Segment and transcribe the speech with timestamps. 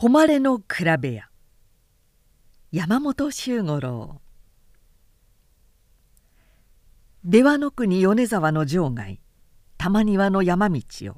[0.00, 1.28] 誉れの比べ屋
[2.70, 4.20] 山本周五郎。
[7.24, 9.18] 出羽の国米沢の場外。
[9.76, 11.16] 玉庭の山道を。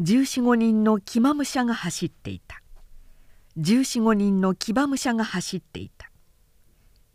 [0.00, 2.60] 十四五人の騎馬武者が走っていた。
[3.56, 6.10] 十四五人の騎馬武者が走っていた。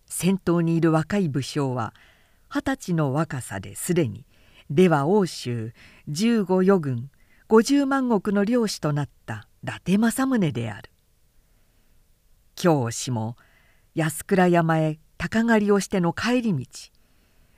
[0.06, 1.94] 先頭にいる若い武将は
[2.48, 4.26] 二十歳の若さですでに
[4.70, 5.74] 出羽欧州
[6.08, 7.10] 十五余軍
[7.50, 10.95] 五十万石の領主となった伊達政宗である。
[12.66, 13.36] 今日しも
[13.94, 16.66] 安倉山へ鷹狩りをしての帰り道。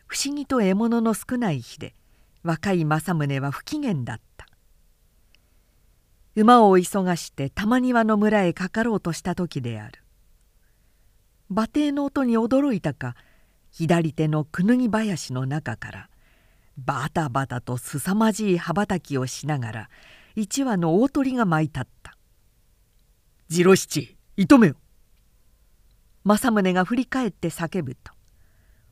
[0.06, 1.96] 不思議と獲物の少ない日で
[2.44, 4.48] 若い政宗は不機嫌だった。
[6.36, 10.04] 馬を急がして玉庭の村へかかろうとした時である。
[11.50, 13.16] 馬蹄の音に驚いたか
[13.72, 16.10] 左手のくぬぎ林の中から
[16.78, 19.90] バタバタとすさまじい羽ばたきをしながら
[20.36, 22.18] 一羽の大鳥が舞い立った
[23.50, 24.76] 「次郎七射めよ!」
[26.28, 28.12] 政宗が振り返って叫ぶと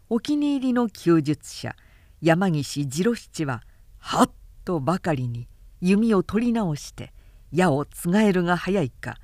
[0.09, 1.75] お気に入りの弓術者
[2.21, 3.61] 山岸次郎七は
[3.97, 4.31] はっ
[4.63, 5.49] とばかりに
[5.81, 7.11] 弓を取り直して
[7.51, 9.17] 矢をつがえるが早いか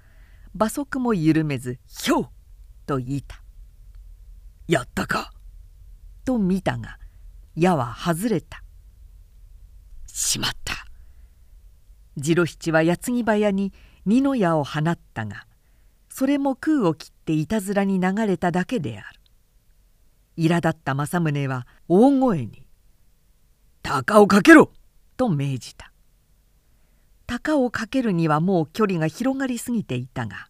[0.53, 2.30] 馬足も緩めず「ひょう!」
[2.86, 3.42] と言いた
[4.68, 5.31] 「やったか!」
[6.25, 7.00] と見たが
[7.56, 8.62] 矢は外れた
[10.06, 10.86] しまった
[12.18, 13.72] 次郎七は矢継ぎ早に
[14.06, 15.48] 二の矢を放ったが
[16.14, 19.20] それも空を切っていたずらに流れただけである。
[20.38, 22.68] 苛立った政宗は大声に
[23.81, 24.72] 「鷹をかけろ!」
[25.16, 25.92] と命じた。
[27.28, 30.50] 鷹をかけるにはもう距離が広がりすぎていたが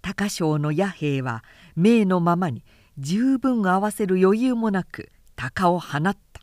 [0.00, 1.44] 高将の野兵は
[1.76, 2.64] 命のままに
[2.98, 6.42] 十分合わせる余裕もなく鷹を放った。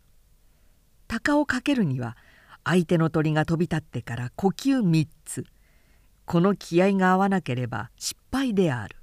[1.09, 2.15] 鷹をかけるには
[2.63, 5.45] 相手の鳥が飛び立ってから呼吸3つ。
[6.29, 8.95] この気合が合わなければ失敗である。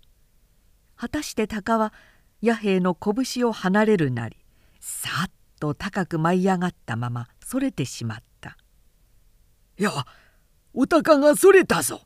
[0.95, 1.93] 果たして鷹は
[2.41, 4.37] 野兵の拳を離れるなり
[4.79, 8.57] さっと高く舞い上がったままそれてしまった
[9.77, 9.91] 「いや
[10.73, 12.01] お鷹がそれたぞ!」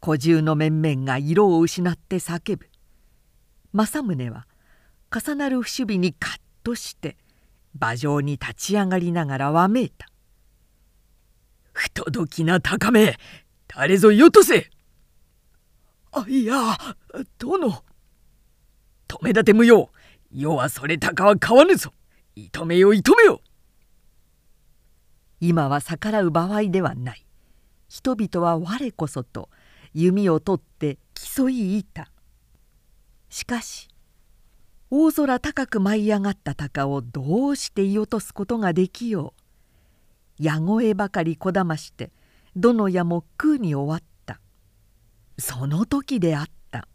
[0.00, 2.70] 小獣の面々が色を失って叫ぶ。
[3.74, 4.46] 政宗は
[5.14, 7.18] 重なる不守備にカッとして
[7.78, 10.08] 馬上に立ち上がりながらわめいた
[11.74, 13.18] 「不届きな高め
[13.78, 14.68] 誰ぞよとせ!」
[16.10, 16.76] あいや
[17.38, 17.84] 殿。
[19.06, 19.90] 止め立て無用。
[20.32, 21.92] 世はそれたかは買わぬぞ。
[22.34, 23.40] 射めよ射めよ。
[25.38, 27.24] 今は逆らう場合ではない。
[27.88, 29.48] 人々は我こそと
[29.94, 32.10] 弓を取って競いいた。
[33.28, 33.88] しかし
[34.90, 39.34] 大空高く舞い上がった鷹をどうして射落とすことができよ
[40.40, 40.42] う。
[40.42, 42.10] 矢声ばかりこだまして
[42.58, 44.40] どの矢も空に終わった
[45.38, 46.88] その時であった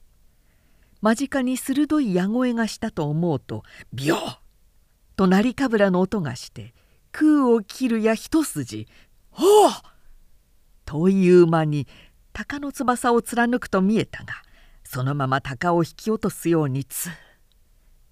[1.02, 3.64] 間近に鋭い矢声がしたと思うと
[3.94, 4.38] ビョー
[5.16, 6.74] と鳴りかぶらの音がして
[7.14, 8.88] 空を切るや一筋
[9.32, 9.72] 「ほう!」
[10.84, 11.88] という間に
[12.34, 14.34] 鷹の翼を貫くと見えたが
[14.84, 17.12] そのまま鷹を引き落とすようにツー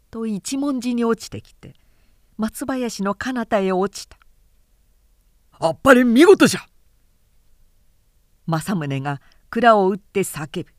[0.09, 1.73] と一文字に落ちてきて
[2.37, 4.17] 松林の彼方へ落ちた
[5.59, 6.61] 「あっぱれ見事じゃ!」
[8.45, 10.71] 政宗が蔵を打って叫ぶ。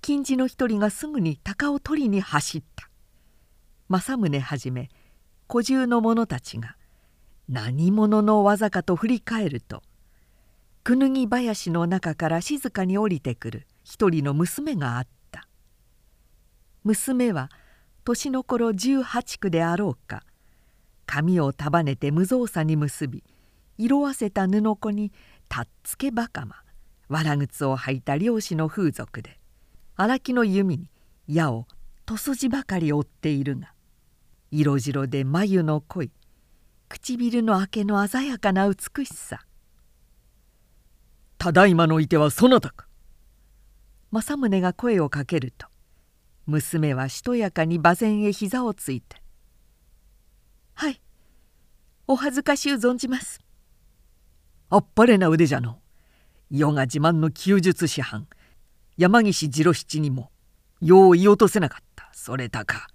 [0.00, 2.88] 金次の一人がすぐに鷹を取りに走った。
[3.88, 4.88] 政宗はじめ
[5.46, 6.76] 小獣の者たちが
[7.48, 9.82] 何者の技かと振り返ると
[10.82, 15.48] くぬぎ林の中から静かに降りてくる一人の娘があった。
[16.84, 17.50] 娘は
[18.04, 20.22] 年の頃18区であろうか
[21.06, 23.24] 髪を束ねて無造作に結び
[23.78, 25.12] 色あせた布子に
[25.48, 26.56] たっつけばかま。
[27.08, 29.38] わら靴を履いた漁師の風俗で。
[29.96, 30.90] 荒木の弓に
[31.26, 31.66] 矢を
[32.04, 33.72] と筋ばかり追っているが。
[34.50, 36.12] 色白で眉の濃い。
[36.88, 39.44] 唇の明けの鮮やかな美しさ
[41.36, 42.86] 「ただいまのいてはそなたか?」
[44.12, 45.66] 政宗が声をかけると
[46.46, 49.20] 娘はしとやかに馬前へ膝をついて
[50.74, 51.00] 「はい
[52.06, 53.40] お恥ずかしゅう存じます」
[54.68, 55.78] あっぱれな腕じゃの。
[56.50, 58.26] 世が自慢の弓術師範。
[58.96, 60.30] 山岸次郎七にも。
[60.80, 62.10] よう言い落とせなかった。
[62.12, 62.88] それたか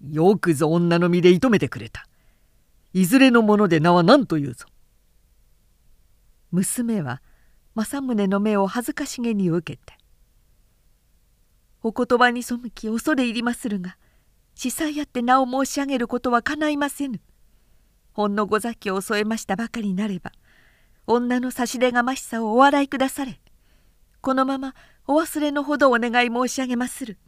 [0.00, 2.06] よくぞ女の身で射止めてくれた。
[2.92, 4.66] いずれのもので名は何というぞ。
[6.52, 7.20] 娘は
[7.74, 9.98] 政宗の目を恥ずかしげに受けて
[11.82, 13.98] 「お言葉に背き恐れ入りまするが
[14.54, 17.20] 司祭あって名を申し上げることはかないませぬ。
[18.12, 20.32] ほんのご座気を添えましたばかりなれば
[21.06, 23.40] 女の差し出がましさをお笑いくだされ。
[24.20, 24.74] このまま
[25.06, 27.18] お忘れのほどお願い申し上げまする」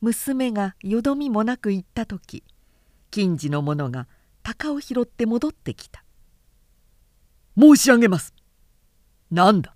[0.00, 2.44] 娘がよどみもなく言った時
[3.10, 4.06] 金次の者が
[4.42, 6.04] 鷹を拾って戻ってきた
[7.58, 8.32] 「申し上げます」
[9.30, 9.74] 「なんだ。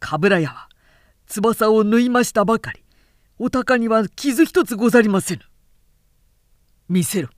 [0.00, 0.68] 冠屋は
[1.26, 2.82] 翼を縫いましたばかり。
[3.38, 5.42] お鷹には傷一つござりませぬ」
[6.88, 7.28] 見せろ。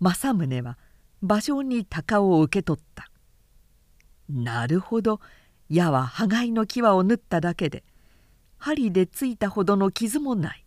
[0.00, 0.78] 政宗は
[1.22, 3.08] 馬上に鷹を受け取った。
[4.28, 5.20] なるほど。
[5.68, 7.82] 矢は羽交いの際を縫っただけで
[8.58, 10.66] 針でついたほどの傷もない。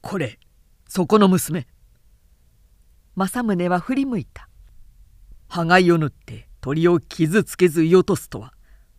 [0.00, 0.38] これ
[0.88, 1.66] そこの娘。
[3.14, 4.48] 政宗は振り向いた。
[5.48, 8.52] 羽いを縫って鳥を傷つけず射落とすとは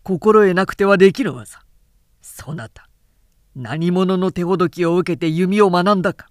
[0.03, 1.59] 心得なくてはできる技。
[2.21, 2.88] そなた
[3.55, 6.29] 何者の手ほどきを受けて弓を学んだか。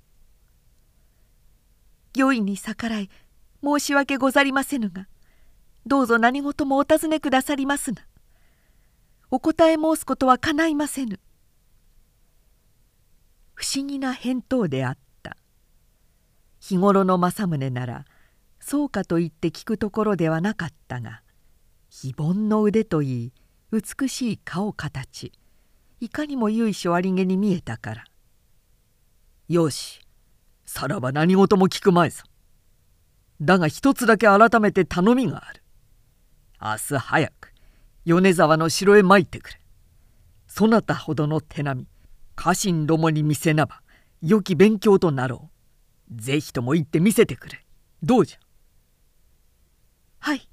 [2.17, 3.11] 御意に逆らい
[3.67, 5.09] 申し訳ござりませぬが
[5.87, 8.07] どうぞ何事もお尋ねくださりますな。
[9.29, 11.19] お答え申すことはかないませぬ。
[13.55, 15.37] 不思議な返答であった。
[16.61, 18.05] 日頃の政宗なら
[18.61, 21.23] そうかと言って聞くところではなかったが
[21.91, 23.33] 非凡の腕といい
[23.73, 25.33] 美しい顔形
[26.01, 28.05] いかにも由緒ありげに見えたから
[29.49, 30.01] 「よし
[30.65, 32.23] さらば何事も聞くまいぞ。
[33.41, 35.63] だが一つだけ改めて頼みがある。
[36.61, 37.53] 明日早く
[38.05, 39.61] 米沢の城へ参ってくれ。
[40.47, 41.89] そなたほどの手並み
[42.35, 43.83] 家臣どもに見せなば
[44.23, 45.51] 良き勉強となろ
[46.11, 46.21] う。
[46.23, 47.65] ぜひとも行って見せてくれ。
[48.03, 48.39] どうじゃ？
[50.19, 50.49] はい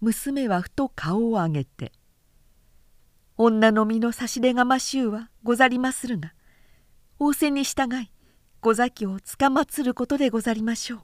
[0.00, 1.92] 娘はふと顔を上げて
[3.38, 6.32] 「女の身の差し出がましゅうはござりまするが
[7.18, 8.10] 仰せに従い
[8.62, 10.98] 小崎をつかまつることでござりましょ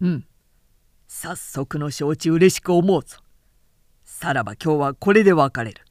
[0.00, 0.06] う。
[0.06, 0.26] うん
[1.08, 3.16] 早速の承知嬉しく思うぞ。
[4.04, 5.82] さらば今日はこれで別れる。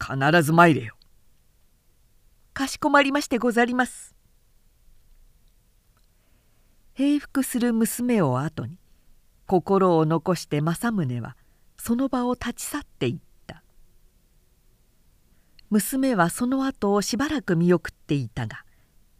[0.00, 0.96] 必ず参れよ。
[2.52, 4.16] かしこまりましてござります。
[6.94, 8.76] 平服する娘を後に
[9.46, 11.36] 心を残して政宗は
[11.78, 13.62] その場を立ち去っていった
[15.70, 18.64] 娘はその後をしばらく見送っていたが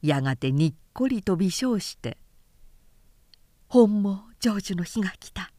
[0.02, 2.18] やがてにっこりと微笑して
[3.68, 5.52] 「本望成就の日が来た。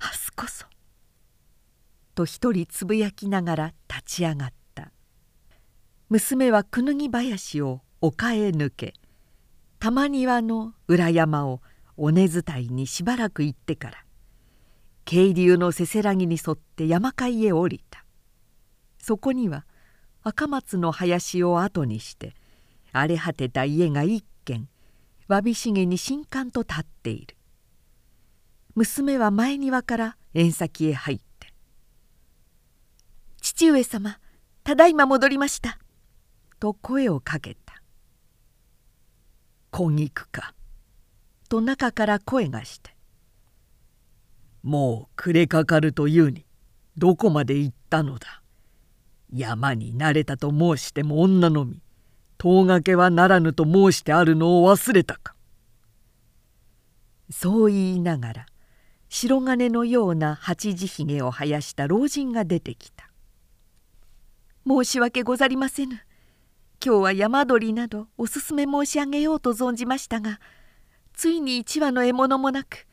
[0.00, 0.66] 明日こそ」
[2.14, 4.92] と一人つぶやきながら立ち上がった。
[6.08, 8.94] 娘はくぬぎ林を丘へ抜け
[9.78, 11.62] 玉庭の裏山を
[11.96, 14.04] 尾根伝いにしばらく行ってから
[15.04, 18.04] 渓流のせせらぎに沿って山海へ降りた。
[18.98, 19.64] そこには
[20.22, 22.34] 赤松の林を後にして
[22.92, 24.68] 荒れ果てた家が一軒
[25.28, 27.36] わびしげに新刊と立っている。
[28.74, 31.52] 娘は前庭から縁先へ入って
[33.42, 34.18] 「父上様
[34.64, 35.78] ただいま戻りました」
[36.58, 37.82] と声をかけた
[39.70, 40.54] 「小菊か」
[41.50, 42.96] と中から声がして
[44.62, 46.46] 「もう暮れかかるというに
[46.96, 48.42] どこまで行ったのだ。
[49.34, 51.80] 山に慣れたと申しても女のみ
[52.42, 55.36] 遠掛けはならぬと申してあるのを忘れたか」
[57.30, 58.46] そう言いながら
[59.08, 63.08] 白金のような八字ひげを生やした老人が出てきた
[64.66, 66.00] 「申し訳ござりませぬ。
[66.84, 70.40] 今日は山鳥などおすすめ申し上げようと存じましたが
[71.14, 72.88] ついに一羽の獲物もなく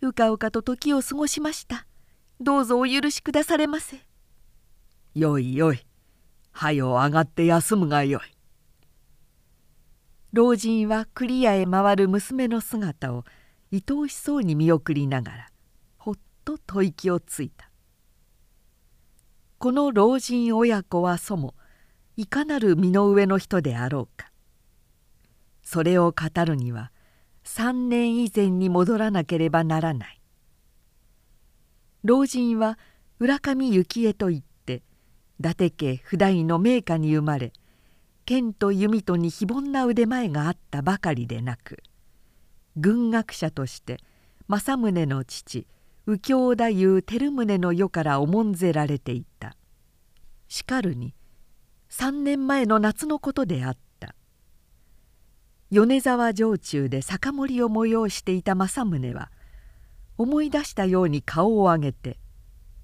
[0.00, 1.86] うかうかと時を過ごしました。
[2.40, 4.00] どうぞお許しくだされませ」
[5.14, 5.84] よいよい。
[6.52, 8.33] はよ上がって休むがよい。
[10.34, 13.24] 老人は栗屋へ回る娘の姿を
[13.72, 15.48] 愛おしそうに見送りながら
[15.96, 16.14] ほっ
[16.44, 17.70] と吐息をついた。
[19.58, 21.54] この老人親子はそも
[22.16, 24.32] いかなる身の上の人であろうか。
[25.62, 26.90] それを語るには
[27.44, 30.20] 3年以前に戻らなければならない。
[32.02, 32.76] 老人は
[33.20, 34.82] 浦上幸恵といって
[35.38, 37.52] 伊達家普代の名家に生まれ
[38.26, 41.82] 剣と弓とに非凡な腕前があったばかりでなく
[42.76, 43.98] 軍学者として
[44.48, 45.66] 政宗の父
[46.06, 49.56] 右京太夫照宗の世から重んぜられていた
[50.48, 51.14] しかるに
[51.90, 54.14] 3年前の夏のことであった
[55.70, 59.30] 米沢城中で酒盛りを催していた政宗は
[60.16, 62.18] 思い出したように顔を上げて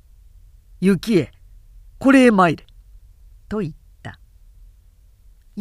[0.80, 1.32] 「雪へ
[1.98, 2.66] これへ参れ」
[3.48, 3.79] と言った。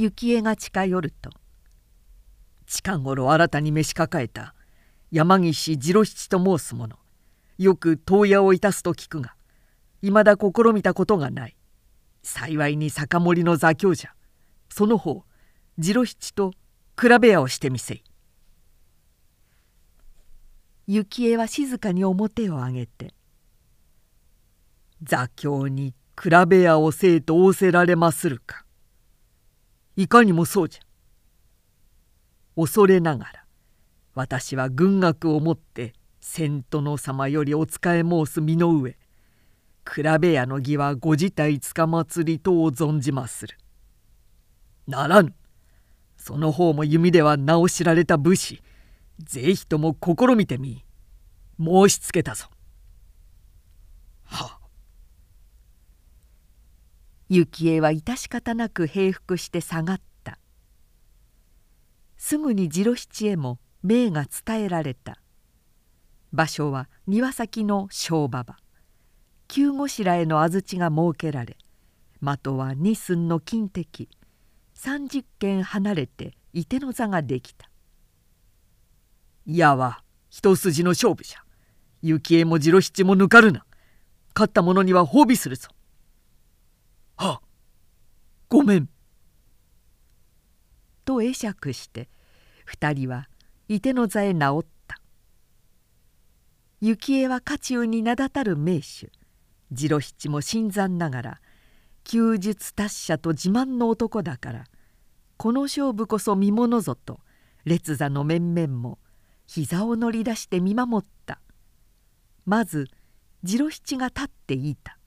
[0.07, 1.29] 幸恵が近寄ると。
[2.65, 4.55] 近頃新たに召し抱えた
[5.11, 6.97] 山岸次郎七と申す者。
[7.57, 9.35] よく問屋をいたすと聞くが
[10.01, 11.57] いまだ試みたことがない。
[12.23, 14.13] 幸いに酒盛りの座興じゃ
[14.69, 15.25] その方
[15.77, 16.51] 次郎七と
[16.99, 18.03] 比べ屋をしてみせい」
[21.03, 23.13] 幸恵は静かに面を上げて
[25.03, 28.65] 「座興に比べ屋をせいと仰せられまするか。
[29.99, 30.81] いかにもそうじゃ
[32.55, 33.43] 恐れながら
[34.15, 35.91] 私は軍学をもって
[36.21, 38.97] 千殿様よりお仕え申す身の上比
[40.21, 43.57] べ屋の儀はご自体つかまつりとを存じまする。
[44.87, 45.33] ならぬ
[46.15, 48.61] その方も弓では名を知られた武士
[49.21, 50.85] ぜひとも試みてみ
[51.59, 52.45] 申しつけたぞ。
[54.23, 54.58] は
[57.29, 60.39] 幸恵は致し方なく平服して下がった。
[62.17, 65.21] すぐに次郎七へも命が伝えられた。
[66.33, 68.57] 場所は庭先の小馬場。
[69.47, 71.57] 急ごしらえの安土が設けられ
[72.21, 74.09] 的は二寸の金敵。
[74.75, 77.69] 30軒離れて射手の座ができた。
[79.45, 81.43] いやは一筋の勝負じゃ
[82.01, 83.65] 幸恵も次郎七も抜かるな。
[84.33, 85.69] 勝った者には褒美するぞ。
[87.19, 87.41] は
[88.47, 88.87] ごめん。
[91.03, 92.07] と会釈して
[92.63, 93.27] 二人は
[93.67, 95.01] 射手の座へ直った。
[96.81, 99.11] 幸恵は家中に名だたる名手。
[99.75, 101.41] 次郎七も新参ながら
[102.05, 104.63] 弓術達者と自慢の男だから
[105.35, 107.19] この勝負こそ見ものぞと
[107.65, 108.97] 列座の面々も
[109.45, 111.41] 膝を乗り出して見守った。
[112.45, 112.87] まず
[113.45, 114.98] 次郎七が立っていた。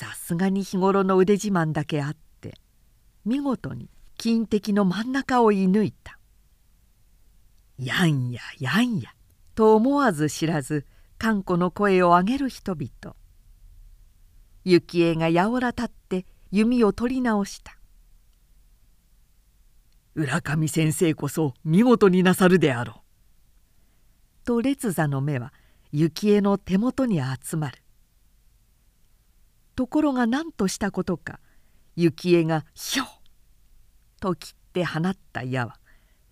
[0.00, 2.54] さすがに日頃の腕自慢だけあって
[3.26, 6.18] 見事に金敵の真ん中を射抜いた。
[7.76, 9.10] やんややんや」
[9.54, 10.86] と思わず知らず
[11.18, 13.14] 頑固の声を上げる人々。
[14.64, 17.76] 幸恵がやおら立って弓を取り直した。
[20.14, 23.02] 浦上先生こそ見事になさるであろ
[24.44, 24.46] う。
[24.46, 25.52] と列座の目は
[25.92, 27.79] 幸恵の手元に集まる。
[29.80, 31.40] ところが何としたことか。
[31.96, 33.04] 幸恵が「ひょ!」
[34.20, 35.80] と切って放った矢は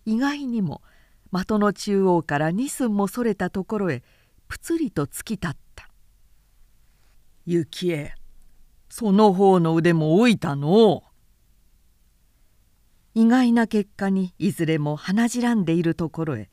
[0.05, 0.83] 意外にも
[1.33, 4.03] 的の中央から二寸もそれたところへ
[4.49, 5.89] ぷつりと突き立った
[7.49, 8.15] 「幸恵
[8.91, 11.05] その方の腕も置いたの？
[13.15, 16.51] 意外な結果にいずれも鼻じらんでいるところへ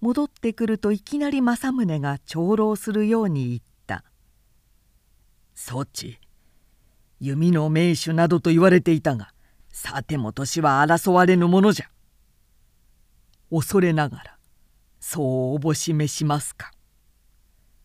[0.00, 4.02] 戻ってくるといきなり政宗が長老するように言った
[5.54, 6.18] 「そち
[7.20, 9.32] 弓の名手などと言われていたが
[9.72, 11.90] さても年は争われぬものじゃ。
[13.50, 14.38] 恐れながら
[15.00, 16.70] そうおぼしめしますか。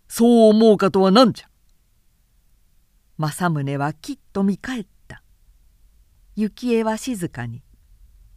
[0.08, 1.50] そう思うかとは何じゃ。
[3.18, 5.24] 政宗はきっと見返った。
[6.36, 7.64] 幸恵は静かに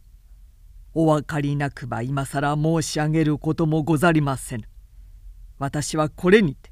[0.93, 4.69] 「お分かりなくば今更申し上げることもござりませぬ。
[5.59, 6.71] 私はこれにて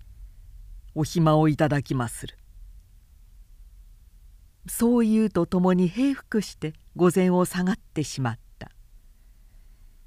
[0.93, 2.37] お暇をいただきまする」
[4.67, 8.71] そう言うとともに平服して御前を下がってしまった。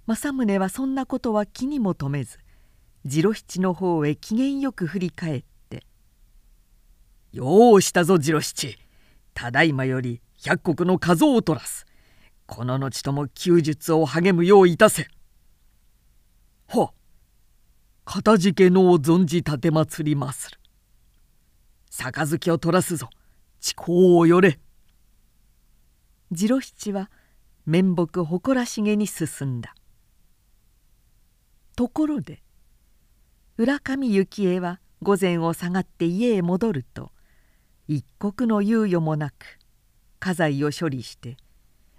[0.06, 2.38] 政宗はそんなことは気にも留めず
[3.06, 5.84] 次郎七の方へ機嫌よく振り返って
[7.30, 8.78] 「ようしたぞ次郎七
[9.34, 11.84] ただいまより百国の数を取らす。
[12.46, 15.08] この後とも弓術を励むよういたせ」
[16.68, 16.92] は
[18.06, 19.58] かたじけのを存じ奉
[20.02, 20.58] りまする。
[21.90, 23.10] 杯を取らすぞ。
[23.60, 24.58] 地高をよれ
[26.34, 27.10] 次郎七は
[27.66, 29.74] 面目誇らしげに進んだ。
[31.76, 32.42] ところで
[33.56, 37.10] 浦上幸恵は御前を下がって家へ戻ると
[37.86, 39.58] 一刻の猶予もなく
[40.18, 41.36] 家財を処理して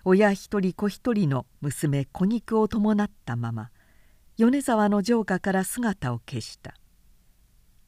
[0.04, 3.70] 親一人子一人の娘子肉を伴ったまま
[4.38, 6.74] 米沢の城下から姿を消した。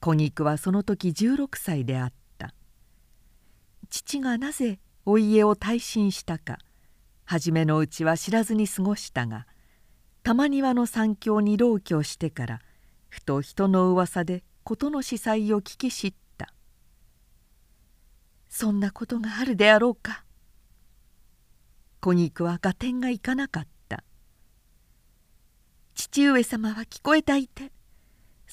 [0.01, 2.20] 子肉はその時16歳であった。
[3.91, 6.57] 父がなぜお家を退身したか。
[7.25, 9.45] 初めのうちは知らずに過ごしたが
[10.23, 12.61] 玉庭の三峡に浪居してから
[13.09, 16.53] ふと人の噂で事の司祭を聞き知った。
[18.47, 20.23] そんなことがあるであろうか。
[21.99, 24.05] 小肉は合点がいかなかった。
[25.95, 27.71] 父上様は聞こえたいて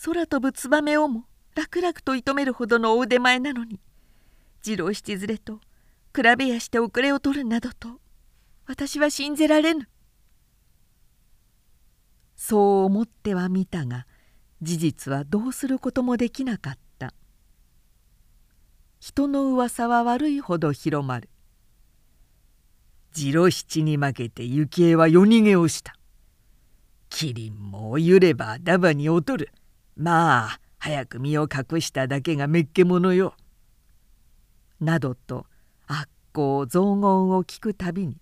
[0.05, 3.81] 空飛ぶツバメをも楽々と射止めるほどのお腕前なのに
[4.63, 5.61] 次郎七連れと
[6.15, 8.01] 比べやして遅れを取るなどと
[8.67, 9.89] 私は信じられぬ。
[12.37, 14.07] そう思ってはみたが
[14.61, 17.15] 事実はどうすることもできなかった。
[19.01, 21.29] 人の噂は悪いほど広まる。
[23.13, 25.95] 次郎七に負けて幸恵は夜逃げをした。
[27.09, 29.51] キリンも揺ればダバに劣る。
[29.97, 33.35] まあ早く身を隠しただけがめっけものよ。
[34.81, 35.47] などと
[35.87, 38.17] 悪行雑言を聞くたびに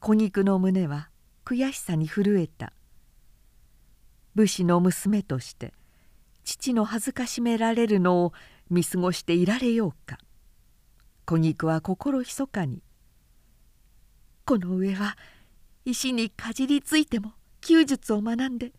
[0.00, 1.08] 小肉の胸は
[1.44, 2.72] 悔しさに震えた。
[4.34, 5.72] 武士の娘として
[6.44, 8.32] 父の恥ずかしめられるのを
[8.70, 10.18] 見過ごしていられようか。
[11.24, 12.82] 小肉は心ひそかに
[14.46, 15.16] 「この上は
[15.84, 18.72] 石にかじりついても弓術を学んで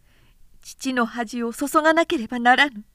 [0.62, 2.86] 父の恥を注がなければならぬ」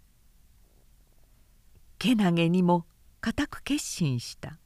[1.99, 2.87] けなげにも
[3.25, 4.59] 固く決心した。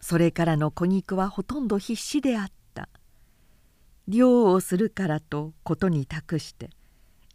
[0.00, 2.88] それからの小肉はほとんど必死であった。
[4.08, 6.70] 漁をするからとことに託して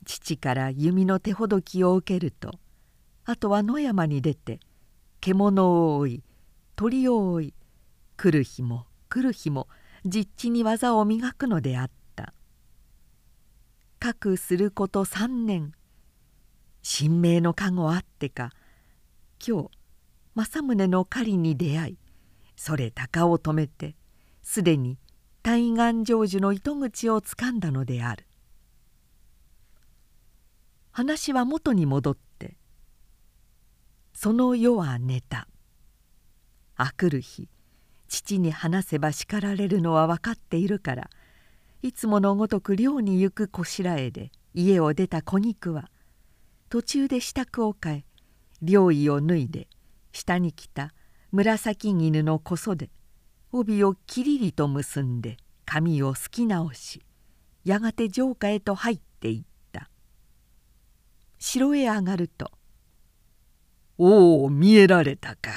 [0.06, 2.50] 父から弓の手ほどきを受けると
[3.26, 4.60] あとは野山に出て
[5.22, 6.24] 獣を追い
[6.76, 7.54] 鳥を追い
[8.18, 9.68] 来る日も来る日も
[10.04, 12.34] 実地に技を磨くのであった。
[14.00, 15.74] かくすること三年。
[16.88, 18.52] 神明の加護あってか
[19.46, 19.70] 今日
[20.36, 21.98] 政宗の狩りに出会い
[22.56, 23.96] それ鷹を止めて
[24.44, 25.00] すでに
[25.42, 28.26] 対岸成就の糸口をつかんだのである。
[30.92, 32.56] 話は元に戻って
[34.14, 35.48] その夜は寝た。
[36.76, 37.50] あくる日
[38.08, 41.10] 父に話せば叱られるのは分かっているから
[41.82, 45.90] いつものごとく漁に行くこしらえで家を出た小肉は
[46.76, 48.06] 途中で支度を変え
[48.62, 49.70] 領衣を脱いで
[50.12, 50.94] 下に来た
[51.32, 52.90] 紫絹のこそで
[53.54, 57.02] 帯をきりりと結んで髪をすき直し
[57.64, 59.90] やがて城下へと入っていった。
[61.40, 62.52] 城へ上がると
[63.98, 65.52] 「おお見えられたか。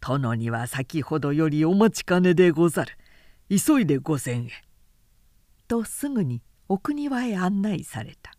[0.00, 2.92] 殿には先ほどよりお待ちかねでござる。
[3.48, 4.50] 急いで御前へ」
[5.66, 8.30] とすぐにお国輪へ案内された。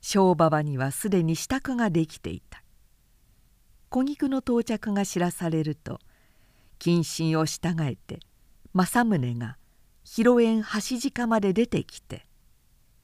[0.00, 2.62] 小馬場にはすでに支度ができていた。
[3.90, 5.98] 小菊の到着が知らされると
[6.78, 8.20] 謹慎を従えて
[8.72, 9.56] 政宗が
[10.04, 12.24] 広縁橋鹿まで出てきて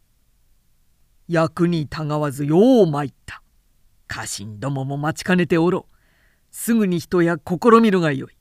[1.26, 3.42] 「役にたがわずよう参った。
[4.06, 5.96] 家臣どもも待ちかねておろう。
[6.52, 8.38] すぐに人や試みるがよい」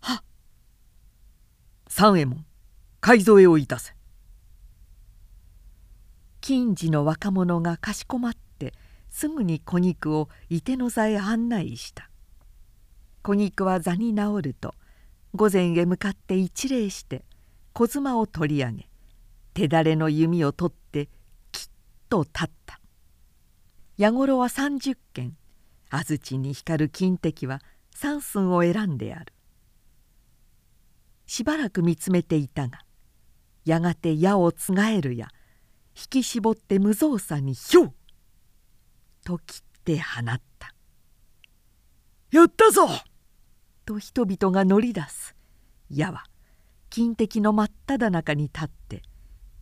[0.00, 0.24] はっ。
[1.88, 2.44] 三右衛門
[3.00, 3.94] 改造えをいたせ。
[6.46, 8.74] 近次の若者がかしこまって
[9.08, 12.10] すぐに小肉を射手の座へ案内した。
[13.22, 14.74] 小肉は座に直ると
[15.34, 17.24] 御前へ向かって一礼して
[17.72, 18.88] 小妻を取り上げ
[19.54, 21.08] 手だれの弓を取って
[21.50, 21.68] きっ
[22.10, 22.78] と立った。
[23.96, 25.38] 矢頃は30件
[25.88, 27.62] 安土に光る金敵は
[27.94, 29.32] 三寸を選んである。
[31.24, 32.80] しばらく見つめていたが
[33.64, 35.28] やがて矢をつがえるや
[35.96, 37.94] 引き絞って無造作にひょう。
[39.24, 40.74] と切って放った
[42.30, 42.88] 「やったぞ!」
[43.86, 45.34] と人々が乗り出す。
[45.90, 46.24] 矢は
[46.90, 49.02] 金敵の真っ只中に立って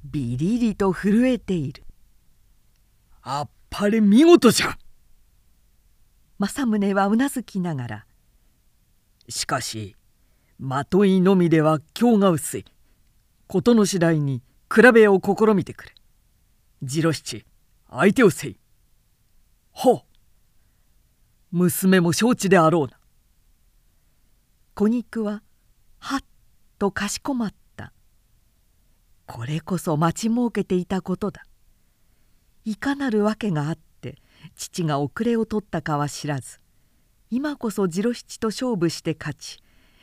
[0.04, 1.84] ビリリと震えている。
[3.22, 4.76] あっぱれ見事じゃ！
[6.38, 8.06] 政宗はうなずきながら
[9.28, 9.94] 「しかし
[10.58, 12.64] まといのみでは今日が薄い。
[13.48, 14.42] 事の次第に
[14.74, 15.94] 比べを試みてくれ
[16.84, 17.44] 次郎七
[17.90, 18.58] 相手をせい」
[19.72, 20.02] ほう。
[21.50, 22.98] 娘も承知であろうな。
[24.74, 25.42] 小肉は
[25.98, 26.20] はっ
[26.78, 27.92] とかしこまった。
[29.26, 31.44] これこそ待ちもうけていたことだ。
[32.64, 34.16] いかなるわけがあって
[34.56, 36.58] 父が遅れを取ったかは知らず。
[37.30, 39.62] 今こそ次郎七と勝負して勝ち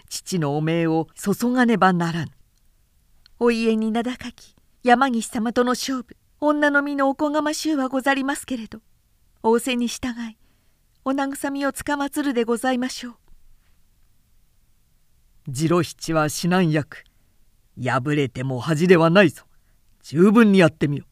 [0.10, 2.32] 父の汚名を注がねばならぬ。
[3.40, 6.19] お家に名高き山岸様との勝負。
[6.42, 8.80] 女の身のおこがましゅうはござりますけれど
[9.42, 10.38] 仰せに従い
[11.04, 13.16] お慰みをつかまつるでございましょう。
[15.52, 17.04] 次郎七は指南役
[17.82, 19.44] 敗れても恥ではないぞ。
[20.04, 21.06] 十分にやってみよ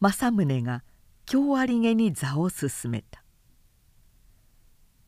[0.00, 0.82] 政宗が
[1.26, 3.22] 京ありげに座を進めた。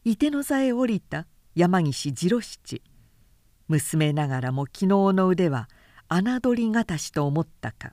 [0.04, 2.82] 射手の座へ降りた山岸次郎七。
[3.68, 5.68] 娘ながらも昨日の腕は
[6.08, 7.92] 侮りがたしと思ったか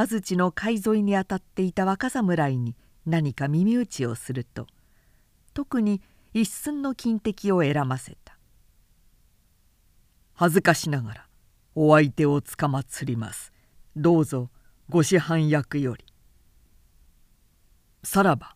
[0.00, 4.68] 安土の海沿いにあたっていた若侍に何か耳打ちをすると
[5.54, 6.00] 特に
[6.32, 8.38] 一寸の金敵を選ませた。
[10.34, 11.26] 恥ずかしながら
[11.74, 13.52] お相手をつかまつります。
[13.96, 14.50] どうぞ
[14.88, 16.04] ご師範役より。
[18.04, 18.54] さらば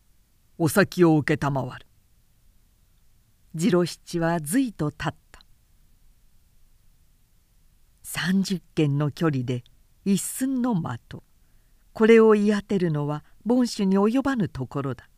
[0.59, 1.87] お先を承る。
[3.57, 5.41] 次郎七は随と立った。
[8.05, 9.65] 30軒の距離で
[10.05, 11.25] 一寸の的。
[11.93, 15.09] これを言い当てるのは凡手に及ばぬところだ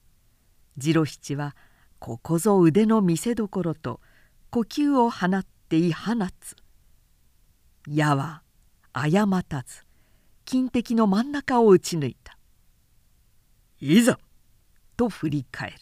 [0.79, 1.55] 次郎七は
[1.99, 4.01] ここぞ腕の見せどころと
[4.51, 6.57] 呼吸を放ってい放つ
[7.89, 8.43] 矢は
[8.93, 9.83] 誤たず
[10.45, 12.39] 金敵の真ん中を撃ち抜いた
[13.81, 14.19] 「いざ!」
[14.97, 15.77] と振り返る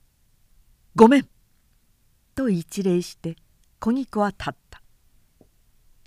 [0.96, 1.28] 「ごめん!」
[2.34, 3.36] と一礼して
[3.78, 4.82] 小菊は立った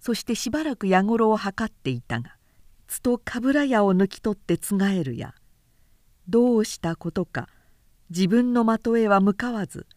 [0.01, 2.35] そしてしばらく矢頃を測っていたが
[2.99, 5.34] とかぶら矢を抜き取ってつがえるや。
[6.27, 7.47] どうしたことか
[8.10, 9.88] 自分の的へは向かわず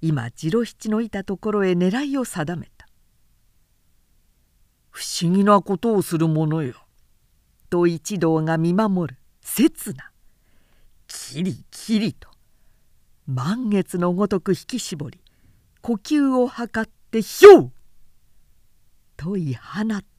[0.00, 2.88] 今次郎七のいたところへ狙いを定めた
[4.90, 6.74] 「不思議なことをするものよ」
[7.70, 10.10] と一同が見守る刹那。
[11.06, 12.28] キリキリと。
[13.26, 15.20] 満月のごとく引き絞り
[15.80, 17.72] 呼吸を図ってひょう
[19.16, 20.13] と言い放った。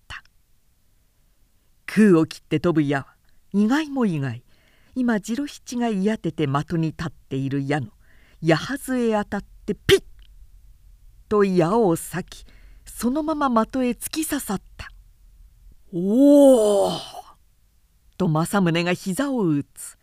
[1.96, 3.08] 空を切って飛ぶ矢は
[3.54, 4.44] 意外も意外。
[4.96, 7.88] 今次郎七が居当てて的に立っている矢の
[8.42, 10.04] 矢はずへ当たってピッ！
[11.30, 12.46] と矢を裂き
[12.86, 14.90] そのまま的へ突き刺さった
[15.94, 16.92] 「おお!」
[18.18, 19.98] と政宗が膝を打つ。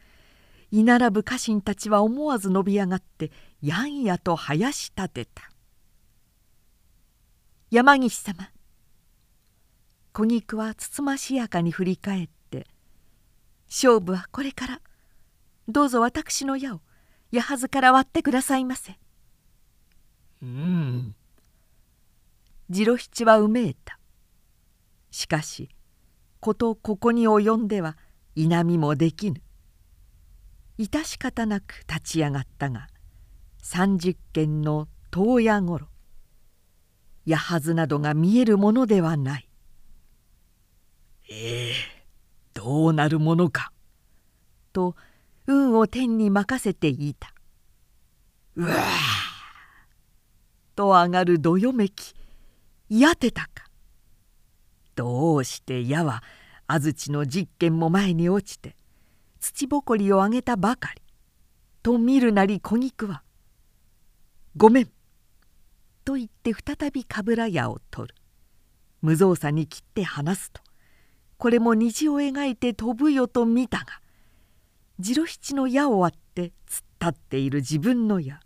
[0.71, 5.51] 居並ぶ家臣たちは思わず伸び上がってやんやと生やし立てた。
[7.71, 8.49] 山岸様
[10.13, 12.67] 小菊はつつましやかに振り返って
[13.67, 14.81] 「勝負はこれから。
[15.69, 16.81] どうぞ私の矢を
[17.31, 18.99] 矢はずから割ってくださいませ」
[20.43, 21.15] うん。
[22.71, 23.99] 次郎七はうめいた。
[25.11, 25.71] しかし
[26.41, 27.97] ことここに及んでは
[28.35, 29.41] 否みもできぬ。
[30.79, 32.89] 致し方なく立ち上がったが
[33.59, 35.89] 三十軒の遠夜ごろ
[37.25, 39.49] 矢はずなどが見えるものではない
[41.35, 41.75] ええ
[42.53, 43.73] どうなるものか。
[44.73, 44.95] と
[45.47, 47.33] 運を天に任せていた。
[48.55, 48.77] うわ
[50.77, 52.15] と上がるどよめき
[52.91, 53.65] やてたか。
[54.95, 56.23] どうして矢は
[56.67, 58.77] 安土の実験も前に落ちて
[59.41, 61.03] 土ぼこりをあげたばかり
[61.83, 63.23] と見るなり小菊は
[64.57, 64.91] 「ごめん」
[66.05, 68.15] と言って再びかぶら矢を取る
[69.01, 70.63] 無造作に切って離すと
[71.43, 74.01] これも虹を描いて飛ぶよと見たが
[75.03, 78.39] 次郎七の矢を割って突っ立っている自分の矢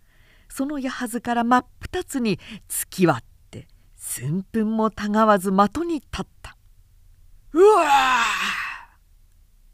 [0.49, 2.39] その矢はずから真っ二つに
[2.71, 6.57] 突き割って寸分もたがわず的に立った
[7.53, 8.23] 「うわ!」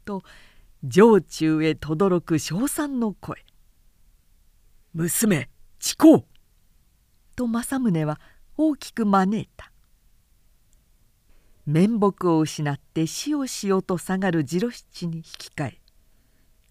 [0.03, 0.21] と
[0.85, 3.45] 城中へ轟く称賛の声
[4.93, 6.27] 「娘遅行!」
[7.37, 8.19] と政宗は
[8.57, 9.71] 大きく招いた
[11.65, 15.81] 面目を失ってしおしおと下がる次郎七に引き換え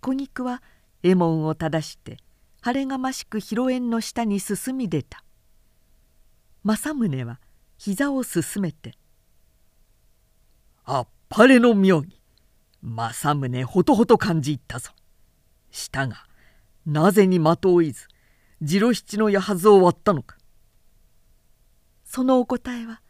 [0.00, 0.62] 小菊は
[1.02, 2.18] 右衛門を正して
[2.60, 5.24] 晴れがましく広縁の下に進み出た
[6.62, 7.40] 政宗は
[7.78, 8.94] 膝を進めて
[10.84, 12.20] 「あっぱれの妙義
[12.82, 14.90] 政宗ほとほと感じ入ったぞ。
[15.70, 16.26] したが
[16.84, 18.08] なぜに的をいず
[18.60, 20.36] 次郎七の矢はずを割ったのか。
[22.04, 23.00] そのお答えは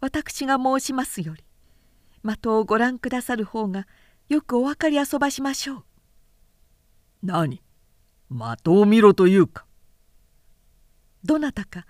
[0.00, 1.44] 私が申しますより
[2.22, 3.86] 的をご覧くださる方が
[4.28, 5.84] よくお分かりあそばしましょう。
[7.22, 7.62] 何？
[8.30, 9.64] 的を見ろというか。
[11.24, 11.86] どなたか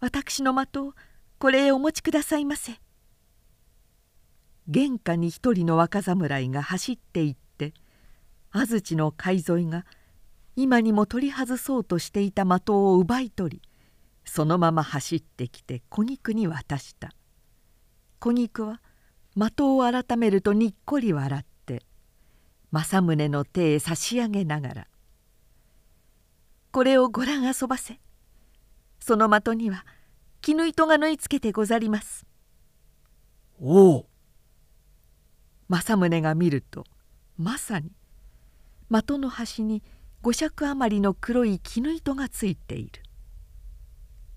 [0.00, 0.94] 私の的を
[1.38, 2.80] これへお持ちくださいませ。
[4.66, 7.72] 玄関に一人の若侍が走っていって
[8.50, 9.86] 安土の海沿いが
[10.56, 13.62] 今にも取り外そうとしていた的を奪い取り
[14.24, 17.12] そのまま走ってきて小菊に渡した
[18.18, 18.80] 小菊は
[19.36, 21.82] 的を改めるとにっこり笑って
[22.70, 24.88] 政宗の手へ差し上げながら
[26.72, 28.00] 「これをご覧遊ばせ
[29.00, 29.86] その的には
[30.40, 32.26] 絹糸が縫い付けてござります」。
[33.60, 34.08] おお
[35.68, 36.84] 政宗が見ると
[37.36, 37.92] まさに
[38.90, 39.82] 的の端に
[40.22, 43.02] 五尺余りの黒い絹糸がついている。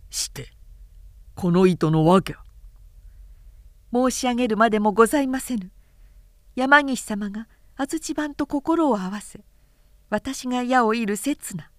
[0.09, 0.51] して
[1.35, 2.43] この糸のわけは？
[3.93, 5.71] 申し上げるまでもございませぬ。
[6.55, 9.41] 山岸様が安土番と心を合わせ
[10.09, 11.69] 私が矢を射る刹那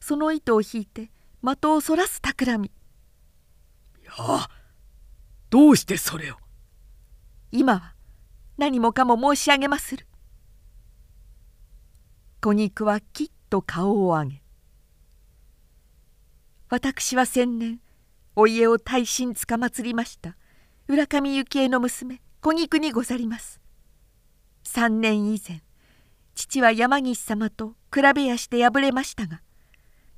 [0.00, 1.10] その糸を引いて
[1.44, 2.70] 的をそらす企み。
[4.00, 4.12] いや
[5.50, 6.36] どうしてそれを？
[7.50, 7.94] 今は
[8.56, 10.06] 何もかも申し上げまする。
[12.40, 14.42] 小肉はきっと顔を上げ
[16.68, 17.80] 私は先年
[18.34, 20.36] お家を大臣つかまつりました
[20.92, 23.62] 浦上幸恵の娘小肉にござります。
[24.64, 25.62] 3年以前
[26.34, 29.40] 父は山岸様と比べやして敗れましたが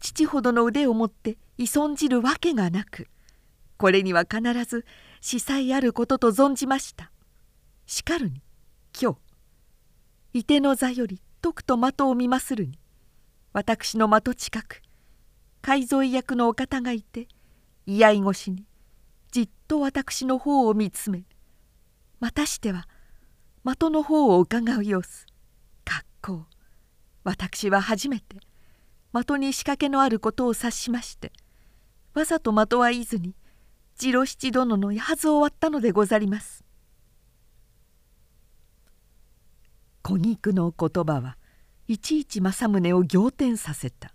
[0.00, 3.06] 父ほどの腕を持って依存じるわけがなく
[3.76, 4.84] これには必ず
[5.20, 7.12] 司祭あることと存じました。
[7.86, 8.42] しかるに
[9.00, 9.12] 今
[10.32, 12.80] 日いての座よりとくと的を見まするに
[13.52, 14.82] 私の的近く
[15.62, 17.28] 海添役のお方がいて
[17.86, 18.66] 居合越しに
[19.66, 21.24] と私の方を見つめ
[22.20, 22.86] またしては
[23.64, 25.26] 的の方を伺う様子
[25.84, 26.46] 格好。
[27.24, 28.36] 私は初めて
[29.12, 31.32] 的に仕掛けのあることを察しまして
[32.12, 33.34] わざと的は言ずに
[33.96, 36.64] 次郎七殿の矢ずを割ったのでござります。
[40.02, 41.38] 小菊の言葉は
[41.88, 44.12] いちいち政宗を仰天させた。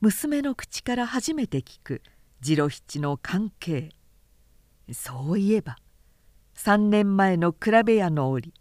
[0.00, 2.02] 娘の口から初めて聞く
[2.40, 3.90] 次郎七の関係。
[4.92, 5.76] そういえば
[6.54, 8.54] 3年前の比べ屋の折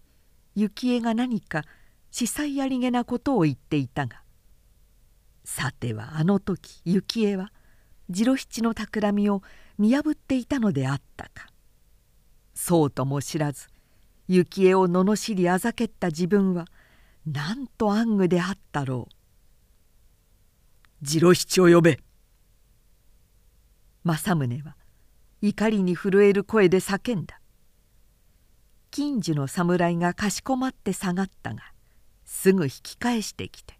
[0.56, 1.64] 幸恵が何か
[2.12, 4.22] 司祭ありげなことを言っていたが。
[5.44, 7.52] さてはあの時幸恵は
[8.12, 9.42] 次郎七の企みを
[9.78, 11.48] 見破っていたのであったか。
[12.54, 13.68] そうとも知らず
[14.28, 16.66] 幸恵を罵りあざけった自分は
[17.26, 21.06] なんと暗愚であったろう。
[21.06, 22.00] 次郎七を呼べ。
[24.08, 24.76] 政宗は
[25.42, 27.40] 怒りに震える声で叫んだ。
[28.90, 31.62] 近所の侍がかしこまって下がったが
[32.26, 33.78] すぐ引き返してきて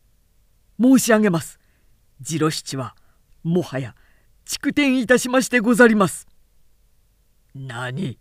[0.80, 1.58] 「申し上げます。
[2.22, 2.94] 次郎七は
[3.42, 3.96] もはや
[4.44, 6.28] 蓄点いたしましてござります」
[7.56, 8.18] 何？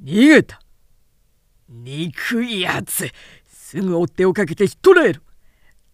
[0.00, 0.60] 逃げた。
[1.68, 3.10] 憎いやつ
[3.46, 5.22] すぐ追っ手をかけてひっ捕らえる。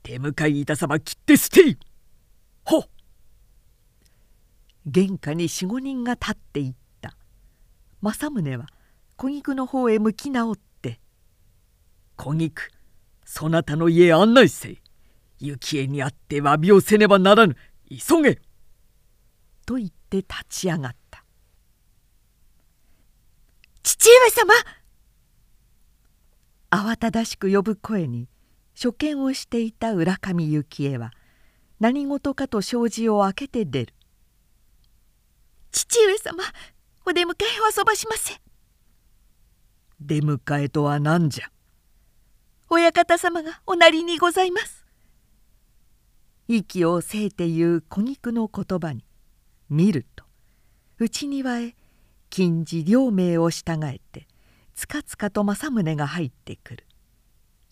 [0.02, 1.78] 手向かいいたさば切って捨てい。
[2.64, 2.88] ほっ。
[4.86, 7.16] 玄関に四五人が立っていった。
[8.00, 8.66] 政宗は
[9.16, 11.00] 小菊の方へ向き直って
[12.16, 12.70] 「小菊
[13.24, 14.78] そなたの家へ案内せい。
[15.40, 17.56] 幸恵に会って詫びをせねばならぬ。
[17.88, 18.40] 急げ!」
[19.66, 21.24] と言って立ち上がった
[23.82, 24.52] 「父上様!」
[26.70, 28.28] 慌ただしく呼ぶ声に
[28.74, 31.12] 初見をしていた浦上幸恵は
[31.78, 33.94] 何事かと障子を開けて出る
[35.74, 36.44] 父上様
[37.04, 38.40] お出迎えを遊ばしませ
[40.00, 41.48] 出迎えとは何じゃ？
[42.70, 44.84] 親方様がおなりにございます。
[46.46, 49.04] 息をせいて言う小肉の言葉に
[49.68, 50.24] 見ると
[51.00, 51.74] 内庭へ
[52.30, 54.28] 金次両名を従えて
[54.76, 56.86] つかつかと政宗が入ってくる。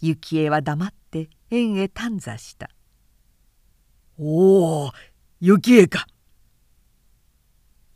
[0.01, 2.69] 幸恵は黙って縁へ短座した
[4.19, 4.93] 「おお
[5.41, 6.09] 幸恵か!」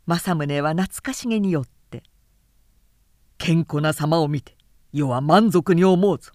[0.07, 2.01] 政宗は懐かしげによって
[3.37, 4.57] 「健康な様を見て
[4.93, 6.31] 世は満足に思うぞ」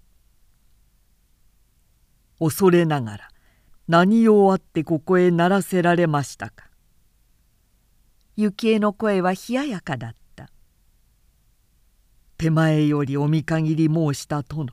[2.39, 3.29] 恐れながら
[3.89, 6.71] 何用あってここへならせられましたか。
[8.37, 10.51] 幸恵の声は冷ややかだった。
[12.39, 14.73] 手前よりお見限り申した殿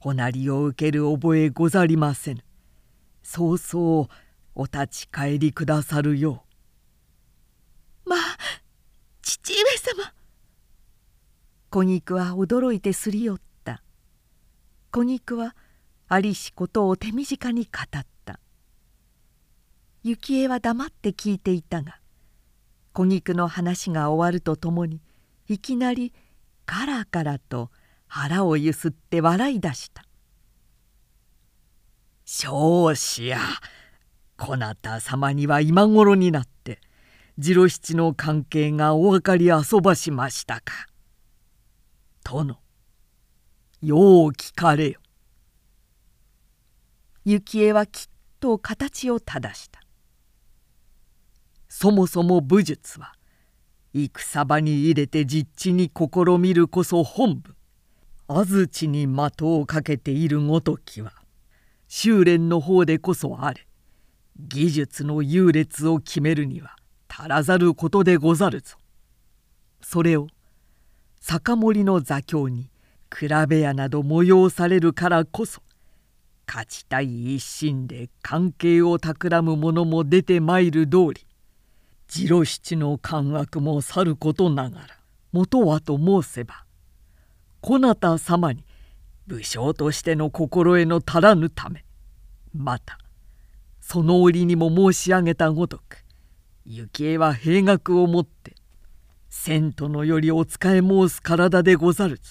[0.00, 2.44] おなりを受ける覚えござりませぬ。
[3.22, 4.08] そうそう
[4.54, 6.51] お立ち帰りくださるよう。
[8.04, 8.18] まあ
[9.22, 10.12] 父上様。
[11.70, 13.82] 小肉は驚いてすり寄った。
[14.90, 15.56] 小肉は
[16.08, 18.12] ありしことを手短に語った。
[20.04, 22.00] 幸恵は黙って聞いていたが
[22.92, 25.00] 小肉の話が終わるとともに
[25.48, 26.12] いきなり
[26.66, 27.70] カラカラと
[28.08, 30.04] 腹をゆすって笑い出した
[32.26, 33.38] 「少子や
[34.36, 36.51] こなた様には今頃になって
[37.40, 40.86] 次郎七の関係がお分かり遊ばしましたか？
[42.24, 42.58] 殿
[43.80, 43.98] よう
[44.32, 45.00] 聞かれよ。
[47.24, 49.80] 幸恵はきっと形を正した。
[51.70, 53.14] そもそも武術は
[53.94, 57.56] 戦場に入れて実地に試みるこそ本分
[58.28, 61.14] 安土に的をかけているごときは
[61.88, 63.66] 修練の方でこそあれ
[64.38, 66.76] 技術の優劣を決めるには
[67.14, 68.78] 足らざることでござるぞ。
[69.82, 70.28] それを
[71.20, 72.70] 酒盛の座興に
[73.14, 75.60] 比べ屋など催されるからこそ
[76.48, 81.26] 勝ちたい一心で関係を企む者も出てまいる通り
[82.08, 84.86] 次郎七の感惑もさることながら
[85.32, 86.64] 元はと申せば
[87.60, 88.64] こなた様に
[89.26, 91.84] 武将としての心得の足らぬため
[92.54, 92.98] また
[93.80, 96.01] その折にも申し上げたごとく
[96.64, 98.54] 幸恵は兵学をもって
[99.28, 102.22] 千とのよりお仕え申す体でござるぞ。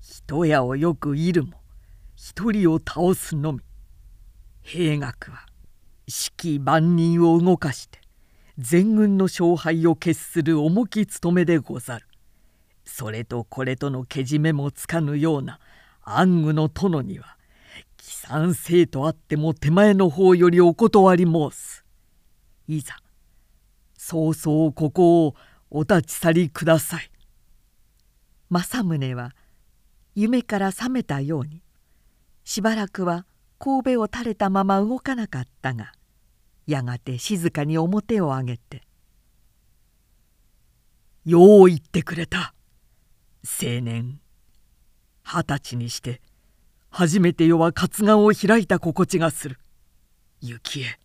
[0.00, 1.54] 一夜をよくいるも
[2.16, 3.60] 一人を倒すのみ
[4.62, 5.46] 兵学は
[6.06, 8.00] 指揮万人を動かして
[8.58, 12.06] 全軍の勝敗を決する重き務めでござる。
[12.84, 15.60] それとこれとのけじめもつかぬような
[16.02, 17.36] 暗愚の殿には
[17.96, 21.77] 帰参生とあっても手前の方よりお断り申す。
[22.68, 22.96] いざ
[23.96, 25.34] 早々ここを
[25.70, 27.10] お立ち去りください。
[28.50, 29.32] 政宗は
[30.14, 31.62] 夢から覚めたように
[32.44, 33.26] しばらくは
[33.58, 35.92] 神戸を垂れたまま動かなかったが
[36.66, 38.82] やがて静かに面を上げて
[41.24, 42.54] 「よう言ってくれた。
[43.44, 44.20] 青年
[45.22, 46.20] 二十歳にして
[46.90, 49.58] 初めて世は活眼を開いた心地がする。
[50.40, 50.98] 幸恵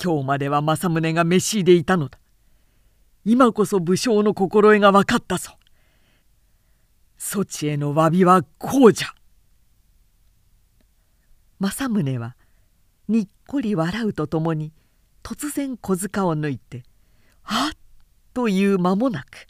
[0.00, 2.18] 今日までは政宗が召し入れいたのだ
[3.24, 5.52] 今こそ武将の心得が分かったぞ
[7.18, 9.08] そちへの詫びはこうじゃ
[11.60, 12.36] 政宗は
[13.08, 14.72] にっこり笑うとともに
[15.22, 16.82] 突然小塚を抜いて
[17.42, 17.72] 「はっ!」
[18.34, 19.46] という間もなく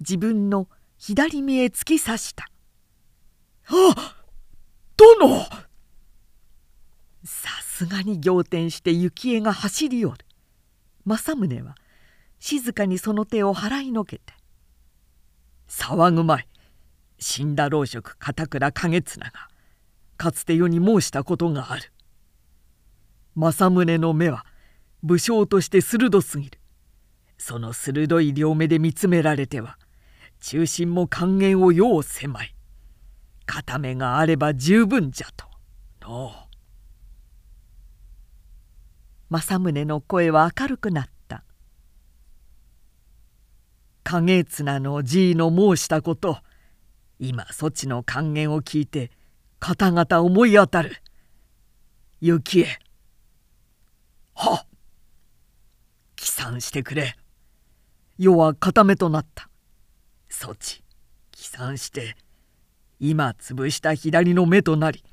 [0.00, 2.48] 自分の左目へ突き刺した
[3.66, 4.16] 「あ
[4.96, 5.40] 殿!」
[7.24, 10.16] さすがに仰天して幸恵が走り寄る
[11.04, 11.76] 政宗は
[12.40, 14.32] 静かにその手を払いのけて
[15.70, 16.48] 「騒ぐまい
[17.20, 19.32] 死んだ老職片倉景綱が
[20.16, 21.92] かつて世に申したことがある。
[23.36, 24.44] 政宗の目は
[25.04, 26.58] 武将として鋭すぎる。
[27.38, 29.78] その鋭い両目で見つめられては
[30.40, 32.56] 中心も還元をよう狭い。
[33.46, 35.46] 片目があれば十分じゃと。
[36.00, 36.47] のう
[39.30, 41.44] 政宗の声は明るくなった。
[44.04, 46.38] 景綱のじいの申したこと
[47.18, 49.10] 今そちの還元を聞いて
[49.58, 50.96] 方々思い当たる。
[52.20, 52.78] 幸恵
[54.34, 54.66] はっ
[56.16, 57.16] 帰参してくれ
[58.16, 59.50] 世は固めとなった
[60.30, 60.82] そち
[61.32, 62.16] 帰参して
[62.98, 65.04] 今潰した左の目となり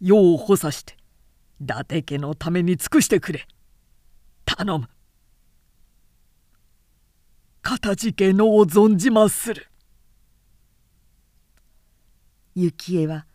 [0.00, 0.97] 世を補佐して
[1.60, 3.46] 伊達家のために尽くしてくれ。
[4.44, 4.88] 頼む。
[7.62, 9.66] かたじけのを存じまする。
[12.54, 13.26] 幸恵は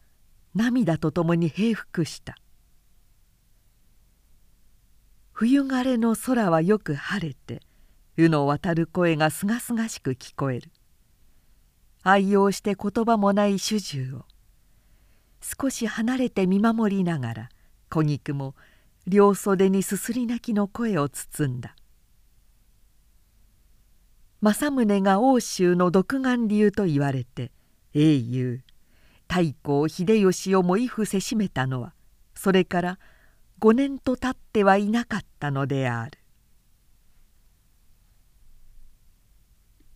[0.56, 2.36] 涙とともに平服した。
[5.32, 7.62] 冬晴れの空はよく晴れて
[8.16, 10.72] 湯の渡る声がすがすがしく聞こえる。
[12.04, 14.26] 愛用して言葉もない主従を
[15.42, 17.50] 少し離れて見守りながら
[17.94, 18.56] 小菊も
[19.06, 21.76] 両袖にすすり泣きの声を包んだ。
[24.42, 27.52] 政宗が奥州の独眼流と言われて
[27.94, 28.62] 英雄
[29.30, 31.94] 太閤秀吉をも威風せしめたのは
[32.34, 33.00] それから
[33.60, 36.18] 5年とたってはいなかったのである。